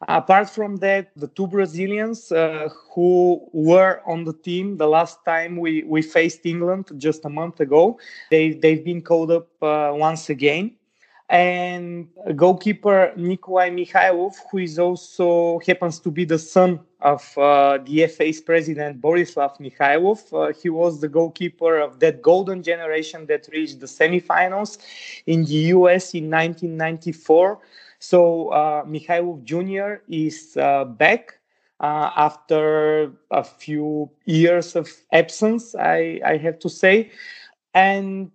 [0.06, 5.56] Apart from that, the two Brazilians uh, who were on the team the last time
[5.56, 7.98] we, we faced England just a month ago,
[8.30, 10.77] they, they've been called up uh, once again
[11.28, 18.06] and goalkeeper Nikolai Mikhailov, who is also happens to be the son of uh, the
[18.06, 20.32] FA's president Borislav Mikhailov.
[20.32, 24.78] Uh, he was the goalkeeper of that golden generation that reached the semifinals
[25.26, 27.58] in the US in 1994.
[27.98, 30.02] So uh, Mikhailov Jr.
[30.08, 31.34] is uh, back.
[31.80, 37.12] Uh, after a few years of absence, I, I have to say.
[37.72, 38.32] And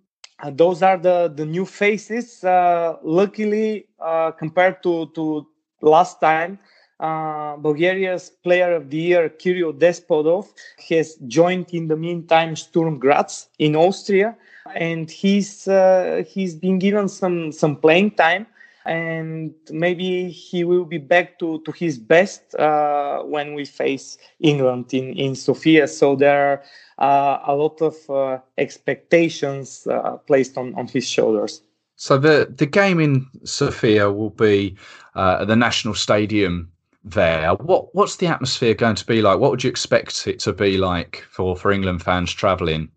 [0.52, 2.42] those are the the new faces.
[2.44, 5.46] Uh, luckily, uh, compared to to
[5.80, 6.58] last time,
[7.00, 10.48] uh, Bulgaria's Player of the Year Kirill Despodov
[10.88, 14.36] has joined in the meantime Sturm Graz in Austria,
[14.74, 18.46] and he's uh, he's been given some some playing time
[18.84, 24.92] and maybe he will be back to, to his best uh, when we face England
[24.92, 25.88] in, in Sofia.
[25.88, 26.62] So there
[26.98, 31.62] are uh, a lot of uh, expectations uh, placed on, on his shoulders.
[31.96, 34.76] So the the game in Sofia will be
[35.14, 36.70] uh, at the national stadium
[37.04, 37.54] there.
[37.54, 39.38] What what's the atmosphere going to be like?
[39.38, 42.88] What would you expect it to be like for for England fans travelling?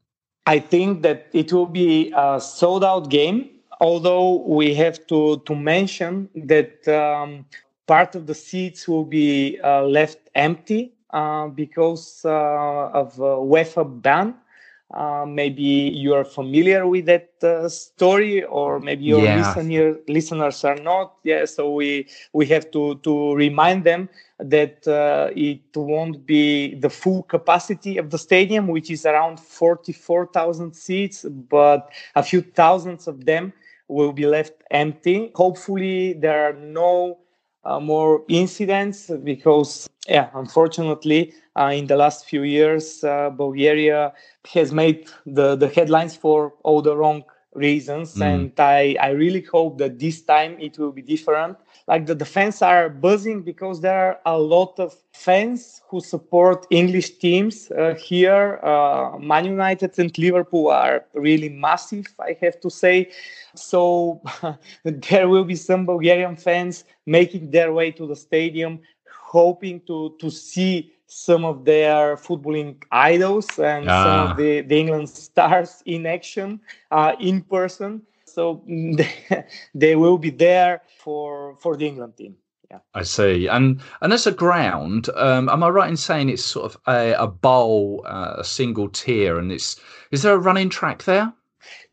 [0.48, 3.50] I think that it will be a sold out game.
[3.80, 7.46] Although we have to to mention that um,
[7.88, 14.36] part of the seats will be uh, left empty uh, because uh, of UEFA ban.
[14.94, 15.62] Uh, maybe
[15.96, 19.28] you are familiar with that uh, story, or maybe your yeah.
[19.28, 21.14] listener, listeners are not.
[21.24, 24.10] Yeah, so we we have to to remind them
[24.40, 29.92] that uh, it won't be the full capacity of the stadium, which is around forty
[29.94, 33.54] four thousand seats, but a few thousands of them
[33.88, 35.32] will be left empty.
[35.36, 37.20] Hopefully, there are no
[37.64, 44.14] uh, more incidents because, yeah, unfortunately, uh, in the last few years, uh, Bulgaria
[44.54, 47.24] has made the, the headlines for all the wrong
[47.54, 48.16] reasons.
[48.16, 48.34] Mm.
[48.34, 51.58] And I, I really hope that this time it will be different.
[51.88, 56.68] Like the, the fans are buzzing because there are a lot of fans who support
[56.70, 58.60] English teams uh, here.
[58.62, 63.12] Uh, Man United and Liverpool are really massive, I have to say.
[63.56, 64.22] So
[64.84, 68.82] there will be some Bulgarian fans making their way to the stadium,
[69.22, 74.04] hoping to, to see some of their footballing idols and ah.
[74.04, 74.34] some of ah.
[74.34, 76.60] the, the England stars in action,
[76.92, 78.02] uh, in person.
[78.38, 79.10] So they,
[79.74, 82.36] they will be there for for the England team.
[82.70, 82.80] Yeah.
[82.94, 83.48] I see.
[83.48, 87.14] And and as a ground, um, am I right in saying it's sort of a,
[87.14, 91.34] a bowl, uh, a single tier, and it's is there a running track there?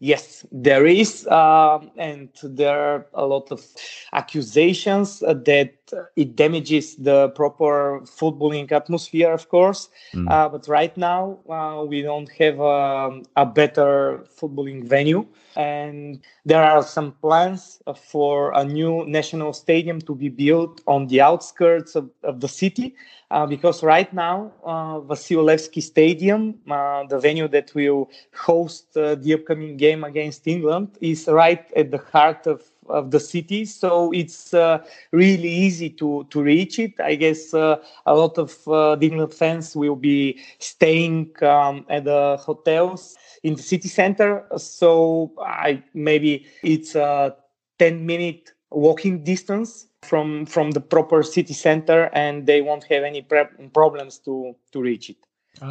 [0.01, 3.65] Yes, there is, uh, and there are a lot of
[4.13, 5.84] accusations that
[6.17, 9.89] it damages the proper footballing atmosphere, of course.
[10.15, 10.31] Mm.
[10.31, 15.27] Uh, but right now, uh, we don't have um, a better footballing venue,
[15.57, 21.21] and there are some plans for a new national stadium to be built on the
[21.21, 22.95] outskirts of, of the city.
[23.31, 29.17] Uh, because right now, uh, Vasil Levski Stadium, uh, the venue that will host uh,
[29.17, 33.65] the upcoming game against England, is right at the heart of, of the city.
[33.65, 36.99] So it's uh, really easy to, to reach it.
[37.01, 38.97] I guess uh, a lot of uh,
[39.29, 44.45] fans will be staying um, at the hotels in the city center.
[44.57, 47.37] So I maybe it's a
[47.79, 53.23] 10 minute walking distance from from the proper city center and they won't have any
[53.23, 55.17] pre- problems to to reach it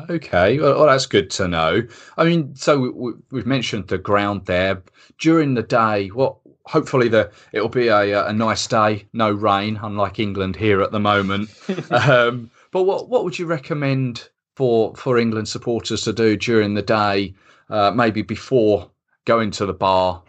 [0.10, 1.82] okay well, that's good to know
[2.18, 4.82] i mean so we, we've mentioned the ground there
[5.20, 10.20] during the day what hopefully the it'll be a, a nice day no rain unlike
[10.20, 11.50] england here at the moment
[11.92, 16.82] um, but what what would you recommend for for england supporters to do during the
[16.82, 17.34] day
[17.70, 18.90] uh, maybe before
[19.26, 20.22] going to the bar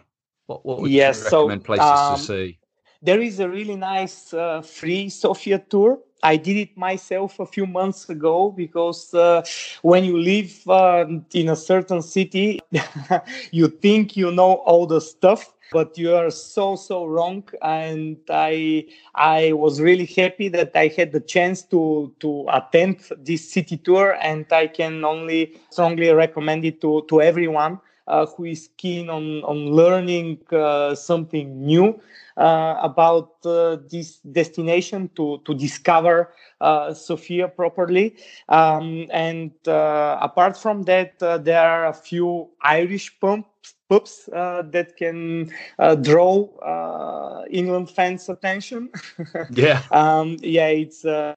[0.47, 2.59] What, what would yes, you recommend so, places um, to see?
[3.01, 5.99] There is a really nice uh, free Sofia tour.
[6.23, 9.43] I did it myself a few months ago because uh,
[9.83, 12.61] when you live uh, in a certain city,
[13.51, 18.85] you think you know all the stuff but you are so so wrong and i
[19.15, 24.17] i was really happy that i had the chance to to attend this city tour
[24.21, 29.43] and i can only strongly recommend it to to everyone uh, who is keen on
[29.43, 31.99] on learning uh, something new
[32.37, 38.15] uh, about uh, this destination to to discover uh, Sofia properly.
[38.49, 43.49] Um, and uh, apart from that, there are a few Irish pumps
[43.89, 48.89] pubs uh, that can uh, draw uh, England fans' attention.
[49.51, 51.33] yeah, um, yeah, it's uh,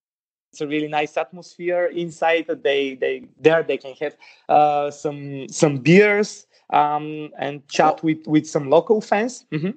[0.52, 2.46] it's a really nice atmosphere inside.
[2.62, 4.16] They they there they can have
[4.48, 9.44] uh, some some beers um, and chat with with some local fans.
[9.52, 9.70] Mm-hmm.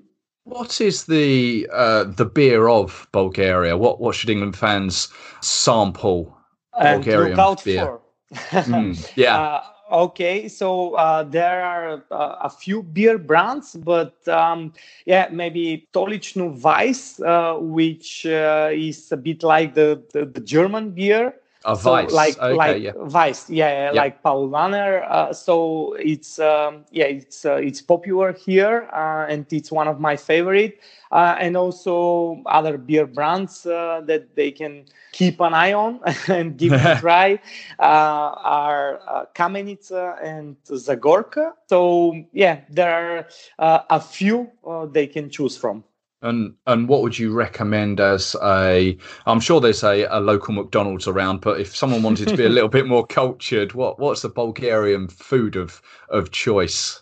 [0.44, 3.78] What is the uh, the beer of Bulgaria?
[3.78, 5.10] What what should England fans
[5.42, 6.36] sample?
[6.74, 8.00] Bulgarian beer.
[8.34, 9.62] mm, yeah.
[9.92, 14.72] Okay, so uh, there are uh, a few beer brands, but um,
[15.06, 20.92] yeah, maybe Stolichno Weiss, uh, which uh, is a bit like the, the, the German
[20.92, 21.34] beer.
[21.64, 22.92] A so Weiss, like okay, like yeah.
[22.96, 25.06] Weiss, yeah, yeah, like Paulaner.
[25.08, 28.90] Uh, so it's um, yeah, it's uh, it's popular here,
[29.30, 30.80] and it's one of my favorite.
[31.12, 36.96] and also other beer brands that they can keep an eye on and give a
[37.00, 37.40] try
[37.80, 41.54] uh, are uh, Kamenitza and Zagorka.
[41.68, 43.28] So yeah, there are
[43.60, 45.84] uh, a few uh, they can choose from.
[46.22, 48.98] And and what would you recommend as a?
[49.26, 52.50] I'm sure there's a, a local McDonald's around, but if someone wanted to be a
[52.58, 57.02] little bit more cultured, what what's the Bulgarian food of of choice?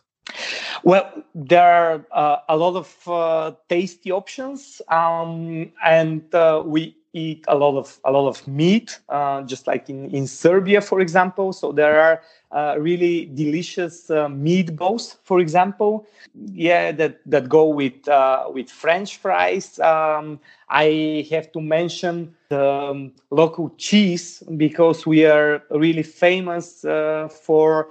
[0.84, 7.44] Well, there are uh, a lot of uh, tasty options, um, and uh, we eat
[7.48, 11.54] a lot of a lot of meat, uh, just like in in Serbia, for example.
[11.54, 16.08] So there are uh, really delicious uh, meatballs, for example,
[16.54, 19.80] yeah, that that go with uh, with French fries.
[19.80, 20.40] Um,
[20.70, 27.90] I have to mention the um, local cheese because we are really famous uh, for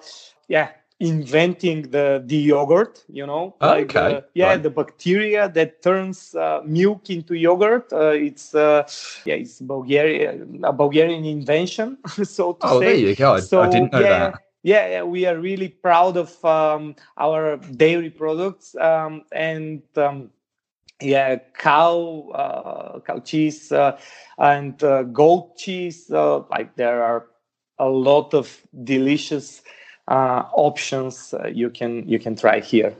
[0.48, 4.62] yeah inventing the the yogurt you know like okay the, yeah right.
[4.64, 8.82] the bacteria that turns uh, milk into yogurt uh, it's uh,
[9.24, 12.86] yeah it's bulgarian a bulgarian invention so to oh say.
[12.86, 16.16] there you go so, i didn't know yeah, that yeah, yeah, we are really proud
[16.16, 20.30] of um, our dairy products um, and um,
[21.00, 23.98] yeah, cow, uh, cow cheese uh,
[24.36, 26.10] and uh, goat cheese.
[26.10, 27.26] like there are
[27.78, 29.77] a lot of delicious uh,
[30.08, 32.94] options uh, you can you can try here.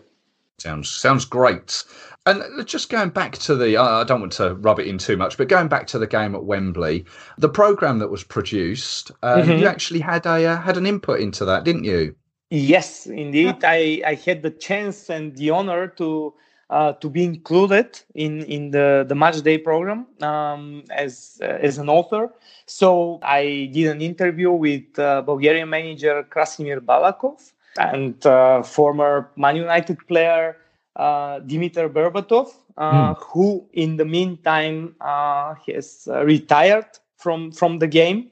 [0.59, 1.85] Sounds sounds great.
[2.27, 5.39] And just going back to the, I don't want to rub it in too much,
[5.39, 7.07] but going back to the game at Wembley,
[7.39, 9.53] the program that was produced, uh, mm-hmm.
[9.53, 12.15] you actually had a uh, had an input into that, didn't you?
[12.51, 13.65] Yes, indeed.
[13.65, 16.35] I I had the chance and the honor to
[16.71, 21.79] uh, to be included in in the the match day program um, as uh, as
[21.79, 22.31] an author.
[22.67, 29.57] So I did an interview with uh, Bulgarian manager Krasimir Balakov and uh, former Man
[29.57, 30.57] United player
[30.97, 33.17] uh, Dimitar Berbatov, mm.
[33.23, 38.31] who in the meantime has retired from from the game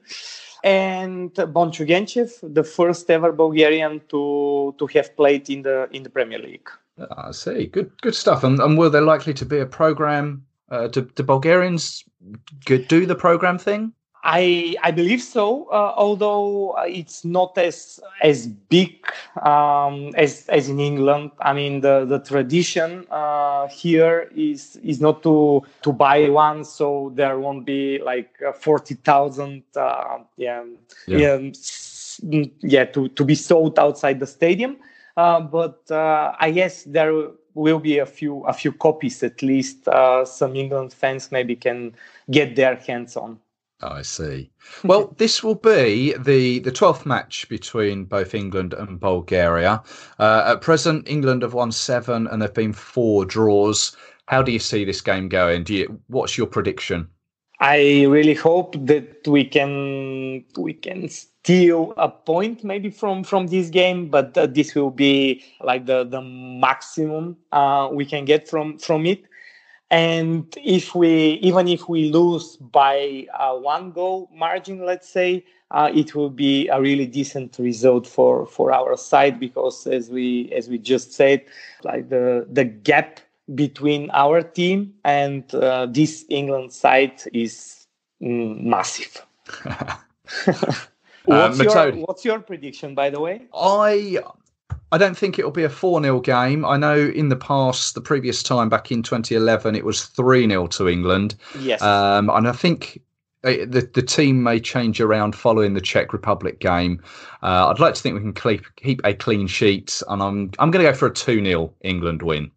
[0.63, 6.09] and Bontcho Guentchev, the first ever Bulgarian to to have played in the in the
[6.09, 6.69] Premier League.
[7.15, 7.67] I see.
[7.67, 8.43] Good, good stuff.
[8.43, 10.45] And, and were there likely to be a program?
[10.69, 12.03] Uh, do, do Bulgarians
[12.65, 13.93] do the program thing?
[14.23, 15.69] I I believe so.
[15.69, 18.93] Uh, although it's not as as big
[19.41, 21.31] um, as as in England.
[21.39, 27.13] I mean, the the tradition uh, here is is not to to buy one, so
[27.15, 29.63] there won't be like uh, forty thousand.
[29.75, 30.63] Uh, yeah,
[31.07, 31.37] yeah,
[32.21, 34.75] yeah, yeah, to to be sold outside the stadium.
[35.17, 37.11] Uh, but uh, I guess there
[37.55, 39.87] will be a few a few copies at least.
[39.87, 41.95] Uh, some England fans maybe can
[42.29, 43.39] get their hands on.
[43.81, 44.51] Oh, I see.
[44.83, 49.81] Well, this will be the the twelfth match between both England and Bulgaria.
[50.19, 53.97] Uh, at present, England have won seven, and there've been four draws.
[54.27, 55.63] How do you see this game going?
[55.63, 55.99] Do you?
[56.07, 57.09] What's your prediction?
[57.59, 61.09] I really hope that we can we can
[61.47, 66.03] steal a point maybe from from this game, but uh, this will be like the
[66.03, 69.23] the maximum uh, we can get from from it.
[69.89, 75.89] And if we even if we lose by a one goal margin, let's say, uh,
[75.93, 80.67] it will be a really decent result for for our side because as we as
[80.67, 81.45] we just said
[81.83, 83.21] like the the gap
[83.55, 87.87] between our team and uh, this england side is
[88.21, 89.25] mm, massive
[91.27, 94.19] what's, your, what's your prediction by the way i
[94.91, 96.63] I don't think it'll be a 4 0 game.
[96.63, 100.67] I know in the past, the previous time back in 2011, it was 3 0
[100.67, 101.35] to England.
[101.59, 101.81] Yes.
[101.81, 103.01] Um, and I think
[103.43, 107.01] the the team may change around following the Czech Republic game.
[107.43, 110.71] Uh, I'd like to think we can keep keep a clean sheet, and I'm I'm
[110.71, 112.51] going to go for a two 0 England win.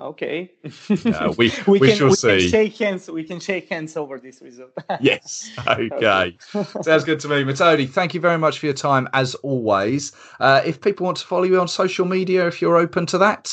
[0.00, 0.50] Okay.
[0.90, 2.28] Uh, we, we, we, can, shall we see.
[2.28, 3.10] Can shake hands.
[3.10, 4.70] We can shake hands over this result.
[5.00, 5.50] yes.
[5.66, 5.90] Okay.
[5.92, 6.38] okay.
[6.82, 7.44] Sounds good to me.
[7.44, 7.88] Metodi.
[7.88, 10.12] thank you very much for your time as always.
[10.40, 13.52] Uh, if people want to follow you on social media, if you're open to that.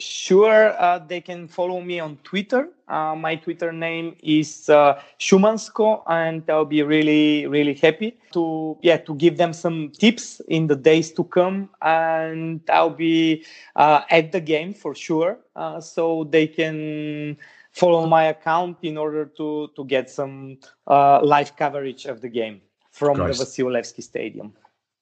[0.00, 2.70] Sure, uh, they can follow me on Twitter.
[2.88, 8.96] Uh, my Twitter name is uh, Shumansko, and I'll be really, really happy to yeah
[8.96, 11.68] to give them some tips in the days to come.
[11.82, 13.44] And I'll be
[13.76, 17.36] uh, at the game for sure, uh, so they can
[17.72, 22.62] follow my account in order to to get some uh, live coverage of the game
[22.90, 23.36] from Great.
[23.36, 24.54] the Vasil Levski Stadium.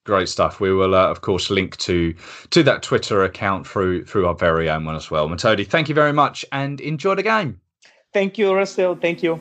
[0.08, 0.58] Great stuff.
[0.58, 2.14] We will, uh, of course, link to
[2.48, 5.28] to that Twitter account through through our very own one as well.
[5.28, 7.60] Metodi, thank you very much and enjoy the game.
[8.14, 8.96] Thank you, Russell.
[8.96, 9.38] Thank you.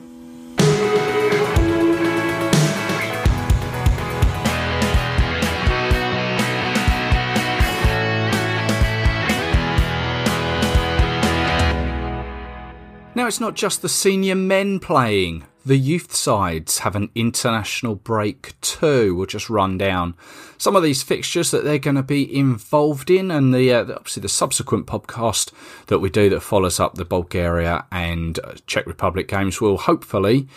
[13.15, 15.45] Now, it's not just the senior men playing.
[15.67, 19.13] The youth sides have an international break too.
[19.13, 20.15] We'll just run down
[20.57, 24.21] some of these fixtures that they're going to be involved in, and the uh, obviously
[24.21, 25.51] the subsequent podcast
[25.87, 30.47] that we do that follows up the Bulgaria and uh, Czech Republic games will hopefully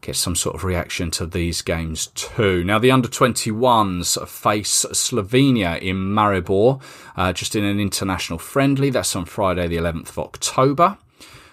[0.00, 2.64] get some sort of reaction to these games too.
[2.64, 6.80] Now, the under 21s face Slovenia in Maribor,
[7.14, 8.88] uh, just in an international friendly.
[8.88, 10.96] That's on Friday, the 11th of October.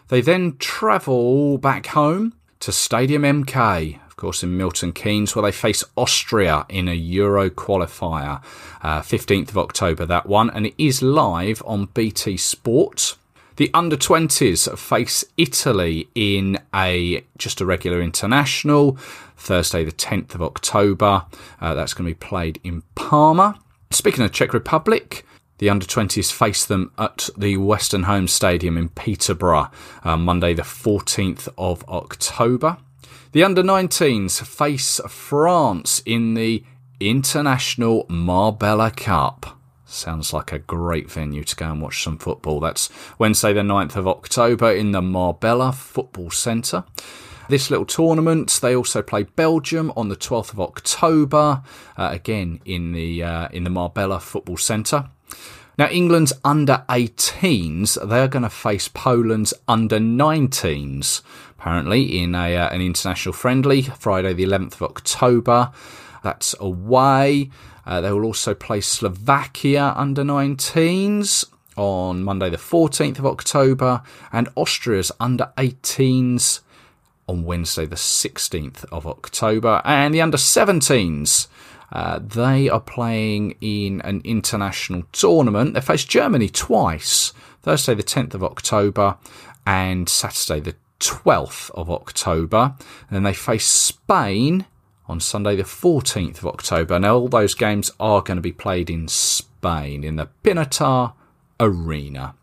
[0.08, 5.51] They then travel back home to Stadium MK, of course, in Milton Keynes, where they
[5.51, 8.41] face Austria in a Euro qualifier.
[8.82, 13.18] Uh, 15th of October, that one, and it is live on BT Sport.
[13.57, 18.93] The under 20s face Italy in a just a regular international,
[19.36, 21.26] Thursday, the 10th of October.
[21.59, 23.59] Uh, that's going to be played in Parma.
[23.91, 25.26] Speaking of Czech Republic,
[25.64, 29.72] the under 20s face them at the Weston Home Stadium in Peterborough,
[30.03, 32.76] uh, Monday, the 14th of October.
[33.32, 36.66] The under 19s face France in the
[36.99, 39.57] International Marbella Cup.
[39.86, 42.59] Sounds like a great venue to go and watch some football.
[42.59, 46.84] That's Wednesday, the 9th of October in the Marbella Football Centre.
[47.47, 51.64] This little tournament, they also play Belgium on the 12th of October,
[51.95, 55.09] uh, again in the uh, in the Marbella Football Centre.
[55.78, 61.24] Now, England's under 18s, they're going to face Poland's under 19s,
[61.58, 65.72] apparently, in a, uh, an international friendly, Friday, the 11th of October.
[66.24, 67.50] That's away.
[67.86, 74.50] Uh, they will also play Slovakia under 19s on Monday, the 14th of October, and
[74.56, 76.62] Austria's under 18s
[77.28, 79.82] on Wednesday, the 16th of October.
[79.84, 81.48] And the under 17s
[81.94, 85.76] uh, they are playing in an international tournament.
[85.76, 89.18] They face Germany twice Thursday, the 10th of October,
[89.66, 92.76] and Saturday, the 12th of October.
[93.08, 94.66] And then they face Spain
[95.08, 97.00] on Sunday, the 14th of October.
[97.00, 101.14] Now, all those games are going to be played in Spain in the Pinatar
[101.60, 102.34] Arena.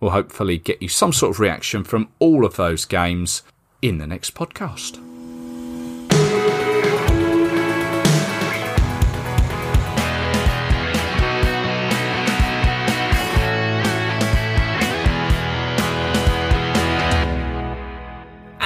[0.00, 3.42] We'll hopefully get you some sort of reaction from all of those games
[3.80, 5.07] in the next podcast.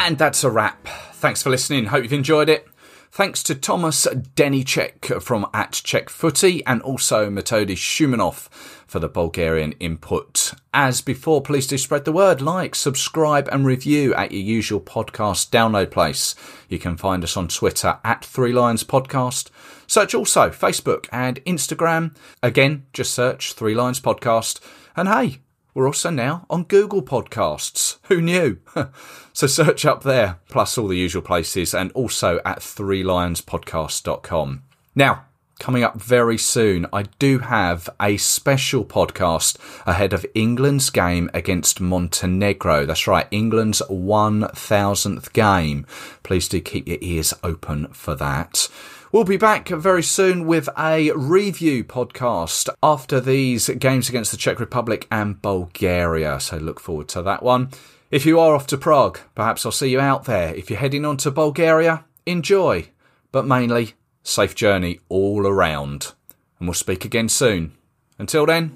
[0.04, 0.88] And that's a wrap.
[1.12, 1.86] Thanks for listening.
[1.86, 2.66] Hope you've enjoyed it.
[3.12, 8.48] Thanks to Tomas Danicek from at Czech Footy and also Metodi Shumanov
[8.88, 10.54] for the Bulgarian input.
[10.74, 15.50] As before, please do spread the word, like, subscribe and review at your usual podcast
[15.50, 16.34] download place.
[16.68, 19.50] You can find us on Twitter at Three Lions Podcast.
[19.86, 22.16] Search also Facebook and Instagram.
[22.42, 24.58] Again, just search Three Lions Podcast.
[24.96, 25.38] And hey,
[25.74, 27.96] we're also now on Google Podcasts.
[28.04, 28.58] Who knew?
[29.32, 34.62] so search up there, plus all the usual places, and also at threelionspodcast.com.
[34.94, 35.24] Now,
[35.58, 39.56] coming up very soon, I do have a special podcast
[39.86, 42.84] ahead of England's game against Montenegro.
[42.84, 45.86] That's right, England's 1000th game.
[46.22, 48.68] Please do keep your ears open for that.
[49.12, 54.58] We'll be back very soon with a review podcast after these games against the Czech
[54.58, 56.40] Republic and Bulgaria.
[56.40, 57.68] So look forward to that one.
[58.10, 60.54] If you are off to Prague, perhaps I'll see you out there.
[60.54, 62.88] If you're heading on to Bulgaria, enjoy,
[63.32, 63.92] but mainly
[64.22, 66.14] safe journey all around.
[66.58, 67.72] And we'll speak again soon.
[68.18, 68.72] Until then,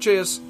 [0.00, 0.40] cheers.